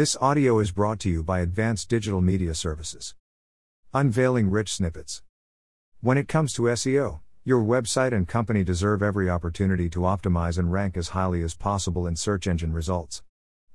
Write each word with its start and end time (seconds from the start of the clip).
This 0.00 0.16
audio 0.18 0.60
is 0.60 0.70
brought 0.70 0.98
to 1.00 1.10
you 1.10 1.22
by 1.22 1.40
Advanced 1.40 1.90
Digital 1.90 2.22
Media 2.22 2.54
Services. 2.54 3.14
Unveiling 3.92 4.48
Rich 4.48 4.72
Snippets. 4.72 5.22
When 6.00 6.16
it 6.16 6.26
comes 6.26 6.54
to 6.54 6.62
SEO, 6.62 7.20
your 7.44 7.62
website 7.62 8.14
and 8.14 8.26
company 8.26 8.64
deserve 8.64 9.02
every 9.02 9.28
opportunity 9.28 9.90
to 9.90 9.98
optimize 9.98 10.56
and 10.56 10.72
rank 10.72 10.96
as 10.96 11.08
highly 11.08 11.42
as 11.42 11.54
possible 11.54 12.06
in 12.06 12.16
search 12.16 12.46
engine 12.46 12.72
results. 12.72 13.22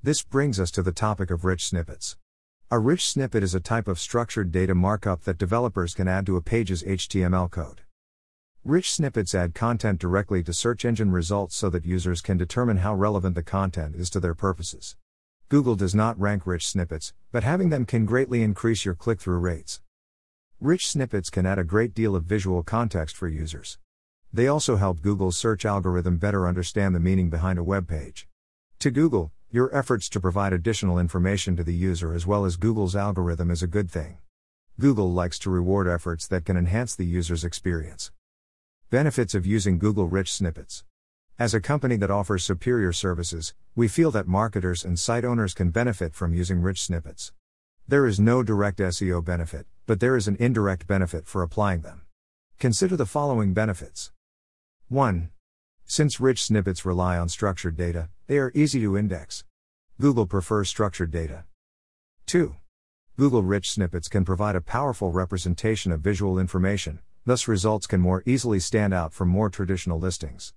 This 0.01 0.23
brings 0.23 0.59
us 0.59 0.71
to 0.71 0.81
the 0.81 0.91
topic 0.91 1.29
of 1.29 1.45
rich 1.45 1.63
snippets. 1.63 2.17
A 2.71 2.79
rich 2.79 3.07
snippet 3.07 3.43
is 3.43 3.53
a 3.53 3.59
type 3.59 3.87
of 3.87 3.99
structured 3.99 4.51
data 4.51 4.73
markup 4.73 5.25
that 5.25 5.37
developers 5.37 5.93
can 5.93 6.07
add 6.07 6.25
to 6.25 6.37
a 6.37 6.41
page's 6.41 6.81
HTML 6.81 7.51
code. 7.51 7.81
Rich 8.63 8.91
snippets 8.91 9.35
add 9.35 9.53
content 9.53 9.99
directly 9.99 10.41
to 10.41 10.53
search 10.53 10.85
engine 10.85 11.11
results 11.11 11.55
so 11.55 11.69
that 11.69 11.85
users 11.85 12.21
can 12.21 12.35
determine 12.35 12.77
how 12.77 12.95
relevant 12.95 13.35
the 13.35 13.43
content 13.43 13.95
is 13.95 14.09
to 14.09 14.19
their 14.19 14.33
purposes. 14.33 14.95
Google 15.47 15.75
does 15.75 15.93
not 15.93 16.19
rank 16.19 16.47
rich 16.47 16.67
snippets, 16.67 17.13
but 17.31 17.43
having 17.43 17.69
them 17.69 17.85
can 17.85 18.05
greatly 18.05 18.41
increase 18.41 18.83
your 18.83 18.95
click 18.95 19.19
through 19.19 19.37
rates. 19.37 19.79
Rich 20.59 20.87
snippets 20.87 21.29
can 21.29 21.45
add 21.45 21.59
a 21.59 21.63
great 21.63 21.93
deal 21.93 22.15
of 22.15 22.23
visual 22.23 22.63
context 22.63 23.15
for 23.15 23.27
users. 23.27 23.77
They 24.33 24.47
also 24.47 24.77
help 24.77 25.03
Google's 25.03 25.37
search 25.37 25.63
algorithm 25.63 26.17
better 26.17 26.47
understand 26.47 26.95
the 26.95 26.99
meaning 26.99 27.29
behind 27.29 27.59
a 27.59 27.63
web 27.63 27.87
page. 27.87 28.27
To 28.79 28.89
Google, 28.89 29.31
your 29.51 29.73
efforts 29.73 30.09
to 30.09 30.19
provide 30.19 30.51
additional 30.51 30.97
information 30.97 31.55
to 31.57 31.63
the 31.63 31.75
user 31.75 32.15
as 32.15 32.25
well 32.25 32.43
as 32.43 32.57
Google's 32.57 32.95
algorithm 32.95 33.51
is 33.51 33.61
a 33.61 33.67
good 33.67 33.91
thing. 33.91 34.17
Google 34.79 35.13
likes 35.13 35.37
to 35.39 35.51
reward 35.51 35.87
efforts 35.87 36.27
that 36.27 36.45
can 36.45 36.57
enhance 36.57 36.95
the 36.95 37.05
user's 37.05 37.43
experience. 37.43 38.11
Benefits 38.89 39.35
of 39.35 39.45
using 39.45 39.77
Google 39.77 40.07
Rich 40.07 40.33
Snippets. 40.33 40.83
As 41.37 41.53
a 41.53 41.59
company 41.59 41.97
that 41.97 42.09
offers 42.09 42.45
superior 42.45 42.93
services, 42.93 43.53
we 43.75 43.89
feel 43.89 44.09
that 44.11 44.25
marketers 44.25 44.85
and 44.85 44.97
site 44.97 45.25
owners 45.25 45.53
can 45.53 45.69
benefit 45.69 46.15
from 46.15 46.33
using 46.33 46.61
rich 46.61 46.81
snippets. 46.81 47.33
There 47.85 48.07
is 48.07 48.21
no 48.21 48.41
direct 48.41 48.79
SEO 48.79 49.21
benefit, 49.21 49.65
but 49.85 49.99
there 49.99 50.15
is 50.15 50.29
an 50.29 50.37
indirect 50.39 50.87
benefit 50.87 51.27
for 51.27 51.43
applying 51.43 51.81
them. 51.81 52.03
Consider 52.57 52.95
the 52.95 53.05
following 53.05 53.53
benefits 53.53 54.13
1. 54.87 55.29
Since 55.83 56.21
rich 56.21 56.41
snippets 56.41 56.85
rely 56.85 57.17
on 57.17 57.27
structured 57.27 57.75
data, 57.75 58.07
they 58.27 58.37
are 58.37 58.53
easy 58.55 58.79
to 58.79 58.97
index. 58.97 59.43
Google 59.99 60.27
prefers 60.27 60.69
structured 60.69 61.11
data. 61.11 61.43
2. 62.27 62.55
Google 63.17 63.43
Rich 63.43 63.71
Snippets 63.71 64.07
can 64.07 64.23
provide 64.23 64.55
a 64.55 64.61
powerful 64.61 65.11
representation 65.11 65.91
of 65.91 65.99
visual 65.99 66.39
information, 66.39 66.99
thus, 67.25 67.45
results 67.45 67.87
can 67.87 67.99
more 67.99 68.23
easily 68.25 68.61
stand 68.61 68.93
out 68.93 69.11
from 69.11 69.27
more 69.27 69.49
traditional 69.49 69.99
listings. 69.99 70.53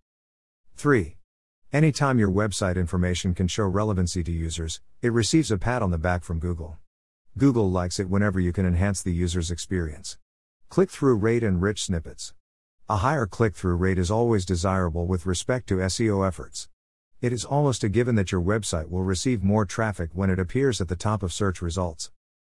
3. 0.79 1.17
Anytime 1.73 2.21
your 2.21 2.31
website 2.31 2.77
information 2.77 3.35
can 3.35 3.49
show 3.49 3.65
relevancy 3.65 4.23
to 4.23 4.31
users, 4.31 4.81
it 5.03 5.13
receives 5.13 5.51
a 5.51 5.59
pat 5.59 5.83
on 5.83 5.91
the 5.91 5.99
back 5.99 6.23
from 6.23 6.39
Google. 6.39 6.79
Google 7.37 7.69
likes 7.69 7.99
it 7.99 8.09
whenever 8.09 8.39
you 8.39 8.53
can 8.53 8.65
enhance 8.65 9.03
the 9.03 9.13
user's 9.13 9.51
experience. 9.51 10.19
Click 10.69 10.89
through 10.89 11.17
rate 11.17 11.43
and 11.43 11.61
rich 11.61 11.83
snippets. 11.83 12.33
A 12.89 12.99
higher 12.99 13.27
click 13.27 13.57
through 13.57 13.75
rate 13.75 13.99
is 13.99 14.09
always 14.09 14.47
desirable 14.47 15.09
with 15.09 15.27
respect 15.27 15.69
to 15.71 15.79
SEO 15.79 16.25
efforts. 16.25 16.69
It 17.21 17.33
is 17.33 17.45
almost 17.45 17.83
a 17.83 17.89
given 17.89 18.15
that 18.15 18.31
your 18.31 18.41
website 18.41 18.89
will 18.89 19.03
receive 19.03 19.43
more 19.43 19.65
traffic 19.65 20.11
when 20.13 20.31
it 20.31 20.39
appears 20.39 20.81
at 20.81 20.87
the 20.87 20.95
top 20.95 21.25
of 21.25 21.33
search 21.33 21.61
results. 21.61 22.13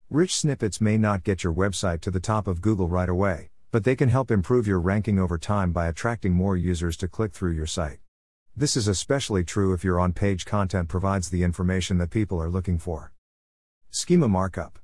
Rich 0.09 0.35
snippets 0.35 0.81
may 0.81 0.97
not 0.97 1.25
get 1.25 1.45
your 1.45 1.53
website 1.53 2.01
to 2.01 2.11
the 2.11 2.21
top 2.21 2.47
of 2.47 2.63
Google 2.63 2.89
right 2.89 3.11
away, 3.11 3.51
but 3.71 3.85
they 3.85 3.95
can 3.95 4.09
help 4.09 4.31
improve 4.31 4.67
your 4.67 4.81
ranking 4.81 5.19
over 5.19 5.37
time 5.37 5.73
by 5.73 5.89
attracting 5.89 6.33
more 6.33 6.57
users 6.57 6.97
to 6.97 7.07
click 7.07 7.35
through 7.35 7.53
your 7.53 7.67
site. 7.67 7.99
This 8.57 8.77
is 8.77 8.87
especially 8.87 9.43
true 9.43 9.73
if 9.73 9.83
your 9.83 9.99
on 9.99 10.13
page 10.13 10.47
content 10.47 10.89
provides 10.89 11.29
the 11.29 11.43
information 11.43 11.99
that 11.99 12.11
people 12.11 12.41
are 12.41 12.49
looking 12.49 12.79
for. 12.79 13.11
Schema 13.91 14.29
Markup 14.29 14.79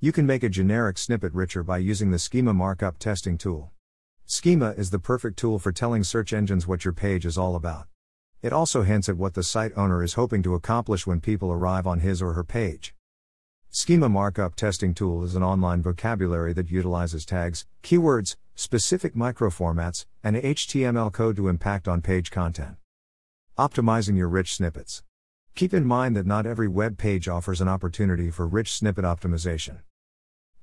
You 0.00 0.10
can 0.10 0.24
make 0.24 0.42
a 0.42 0.48
generic 0.48 0.96
snippet 0.96 1.34
richer 1.34 1.62
by 1.62 1.76
using 1.76 2.12
the 2.12 2.18
Schema 2.18 2.54
Markup 2.54 2.98
testing 2.98 3.36
tool. 3.36 3.72
Schema 4.24 4.70
is 4.70 4.88
the 4.88 4.98
perfect 4.98 5.38
tool 5.38 5.58
for 5.58 5.70
telling 5.70 6.02
search 6.02 6.32
engines 6.32 6.66
what 6.66 6.86
your 6.86 6.94
page 6.94 7.26
is 7.26 7.36
all 7.36 7.56
about. 7.56 7.88
It 8.40 8.54
also 8.54 8.84
hints 8.84 9.10
at 9.10 9.18
what 9.18 9.34
the 9.34 9.42
site 9.42 9.72
owner 9.76 10.02
is 10.02 10.14
hoping 10.14 10.42
to 10.44 10.54
accomplish 10.54 11.06
when 11.06 11.20
people 11.20 11.52
arrive 11.52 11.86
on 11.86 12.00
his 12.00 12.22
or 12.22 12.32
her 12.32 12.44
page. 12.44 12.94
Schema 13.68 14.08
Markup 14.08 14.54
Testing 14.54 14.94
Tool 14.94 15.24
is 15.24 15.36
an 15.36 15.42
online 15.42 15.82
vocabulary 15.82 16.54
that 16.54 16.70
utilizes 16.70 17.26
tags, 17.26 17.66
keywords, 17.82 18.36
specific 18.54 19.14
microformats, 19.14 20.06
and 20.24 20.36
HTML 20.36 21.12
code 21.12 21.36
to 21.36 21.48
impact 21.48 21.86
on 21.86 22.00
page 22.00 22.30
content. 22.30 22.79
Optimizing 23.60 24.16
your 24.16 24.28
rich 24.30 24.54
snippets. 24.54 25.02
Keep 25.54 25.74
in 25.74 25.84
mind 25.84 26.16
that 26.16 26.24
not 26.24 26.46
every 26.46 26.66
web 26.66 26.96
page 26.96 27.28
offers 27.28 27.60
an 27.60 27.68
opportunity 27.68 28.30
for 28.30 28.46
rich 28.46 28.72
snippet 28.72 29.04
optimization. 29.04 29.80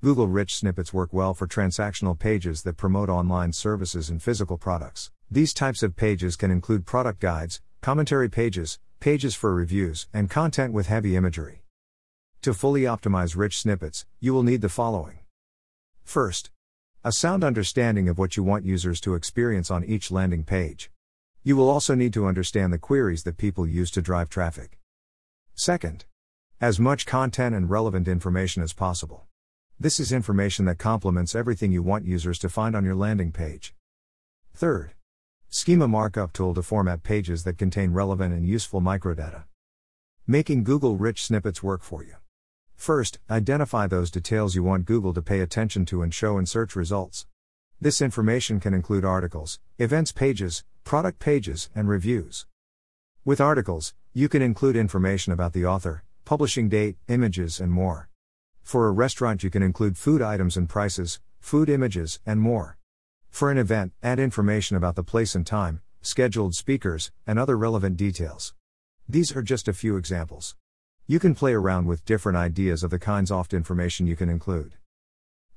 Google 0.02 0.26
Rich 0.26 0.56
Snippets 0.56 0.92
work 0.92 1.12
well 1.12 1.32
for 1.32 1.46
transactional 1.46 2.18
pages 2.18 2.64
that 2.64 2.76
promote 2.76 3.08
online 3.08 3.52
services 3.52 4.10
and 4.10 4.20
physical 4.20 4.58
products. 4.58 5.12
These 5.30 5.54
types 5.54 5.84
of 5.84 5.94
pages 5.94 6.34
can 6.34 6.50
include 6.50 6.86
product 6.86 7.20
guides, 7.20 7.60
commentary 7.82 8.28
pages, 8.28 8.80
pages 8.98 9.36
for 9.36 9.54
reviews, 9.54 10.08
and 10.12 10.28
content 10.28 10.72
with 10.72 10.88
heavy 10.88 11.14
imagery. 11.14 11.62
To 12.42 12.52
fully 12.52 12.80
optimize 12.80 13.36
rich 13.36 13.58
snippets, 13.58 14.06
you 14.18 14.34
will 14.34 14.42
need 14.42 14.60
the 14.60 14.68
following. 14.68 15.20
First, 16.02 16.50
a 17.04 17.12
sound 17.12 17.44
understanding 17.44 18.08
of 18.08 18.18
what 18.18 18.36
you 18.36 18.42
want 18.42 18.64
users 18.64 19.00
to 19.02 19.14
experience 19.14 19.70
on 19.70 19.84
each 19.84 20.10
landing 20.10 20.42
page. 20.42 20.90
You 21.48 21.56
will 21.56 21.70
also 21.70 21.94
need 21.94 22.12
to 22.12 22.26
understand 22.26 22.74
the 22.74 22.78
queries 22.78 23.22
that 23.22 23.38
people 23.38 23.66
use 23.66 23.90
to 23.92 24.02
drive 24.02 24.28
traffic. 24.28 24.78
Second, 25.54 26.04
as 26.60 26.78
much 26.78 27.06
content 27.06 27.54
and 27.54 27.70
relevant 27.70 28.06
information 28.06 28.62
as 28.62 28.74
possible. 28.74 29.24
This 29.80 29.98
is 29.98 30.12
information 30.12 30.66
that 30.66 30.76
complements 30.76 31.34
everything 31.34 31.72
you 31.72 31.82
want 31.82 32.04
users 32.04 32.38
to 32.40 32.50
find 32.50 32.76
on 32.76 32.84
your 32.84 32.94
landing 32.94 33.32
page. 33.32 33.74
Third, 34.52 34.92
schema 35.48 35.88
markup 35.88 36.34
tool 36.34 36.52
to 36.52 36.62
format 36.62 37.02
pages 37.02 37.44
that 37.44 37.56
contain 37.56 37.92
relevant 37.92 38.34
and 38.34 38.46
useful 38.46 38.82
microdata. 38.82 39.44
Making 40.26 40.64
Google 40.64 40.98
rich 40.98 41.24
snippets 41.24 41.62
work 41.62 41.82
for 41.82 42.04
you. 42.04 42.16
First, 42.76 43.20
identify 43.30 43.86
those 43.86 44.10
details 44.10 44.54
you 44.54 44.64
want 44.64 44.84
Google 44.84 45.14
to 45.14 45.22
pay 45.22 45.40
attention 45.40 45.86
to 45.86 46.02
and 46.02 46.12
show 46.12 46.36
in 46.36 46.44
search 46.44 46.76
results. 46.76 47.26
This 47.80 48.02
information 48.02 48.60
can 48.60 48.74
include 48.74 49.06
articles, 49.06 49.60
events 49.78 50.12
pages, 50.12 50.62
product 50.88 51.18
pages, 51.18 51.68
and 51.74 51.86
reviews. 51.86 52.46
With 53.22 53.42
articles, 53.42 53.92
you 54.14 54.26
can 54.26 54.40
include 54.40 54.74
information 54.74 55.34
about 55.34 55.52
the 55.52 55.66
author, 55.66 56.02
publishing 56.24 56.70
date, 56.70 56.96
images, 57.08 57.60
and 57.60 57.70
more. 57.70 58.08
For 58.62 58.88
a 58.88 58.92
restaurant, 58.92 59.42
you 59.42 59.50
can 59.50 59.62
include 59.62 59.98
food 59.98 60.22
items 60.22 60.56
and 60.56 60.66
prices, 60.66 61.20
food 61.40 61.68
images, 61.68 62.20
and 62.24 62.40
more. 62.40 62.78
For 63.28 63.50
an 63.50 63.58
event, 63.58 63.92
add 64.02 64.18
information 64.18 64.78
about 64.78 64.96
the 64.96 65.04
place 65.04 65.34
and 65.34 65.46
time, 65.46 65.82
scheduled 66.00 66.54
speakers, 66.54 67.12
and 67.26 67.38
other 67.38 67.58
relevant 67.58 67.98
details. 67.98 68.54
These 69.06 69.36
are 69.36 69.42
just 69.42 69.68
a 69.68 69.74
few 69.74 69.98
examples. 69.98 70.56
You 71.06 71.18
can 71.18 71.34
play 71.34 71.52
around 71.52 71.84
with 71.84 72.06
different 72.06 72.38
ideas 72.38 72.82
of 72.82 72.88
the 72.88 72.98
kinds 72.98 73.30
of 73.30 73.52
information 73.52 74.06
you 74.06 74.16
can 74.16 74.30
include. 74.30 74.72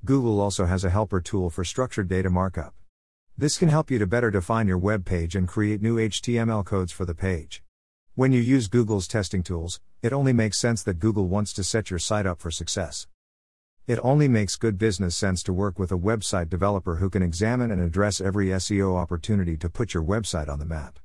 Google 0.04 0.42
also 0.42 0.66
has 0.66 0.84
a 0.84 0.90
helper 0.90 1.22
tool 1.22 1.50
for 1.50 1.64
structured 1.64 2.10
data 2.10 2.30
markup. 2.30 2.74
This 3.38 3.58
can 3.58 3.70
help 3.70 3.90
you 3.90 3.98
to 3.98 4.06
better 4.06 4.30
define 4.30 4.68
your 4.68 4.78
web 4.78 5.06
page 5.06 5.36
and 5.36 5.48
create 5.48 5.82
new 5.82 5.98
HTML 5.98 6.66
codes 6.66 6.92
for 6.92 7.06
the 7.06 7.16
page. 7.16 7.64
When 8.14 8.32
you 8.32 8.42
use 8.42 8.68
Google's 8.68 9.08
testing 9.08 9.42
tools, 9.42 9.80
it 10.02 10.14
only 10.14 10.34
makes 10.34 10.60
sense 10.60 10.84
that 10.84 11.00
Google 11.00 11.28
wants 11.28 11.54
to 11.54 11.64
set 11.64 11.90
your 11.90 12.00
site 12.00 12.26
up 12.26 12.40
for 12.40 12.52
success. 12.52 13.08
It 13.88 14.00
only 14.04 14.28
makes 14.28 14.58
good 14.58 14.78
business 14.78 15.16
sense 15.16 15.42
to 15.44 15.54
work 15.54 15.80
with 15.80 15.92
a 15.92 15.98
website 15.98 16.50
developer 16.50 16.98
who 16.98 17.10
can 17.10 17.24
examine 17.24 17.72
and 17.72 17.82
address 17.82 18.22
every 18.22 18.48
SEO 18.48 18.96
opportunity 18.96 19.58
to 19.58 19.70
put 19.70 19.94
your 19.94 20.04
website 20.04 20.50
on 20.50 20.60
the 20.60 20.66
map. 20.66 21.00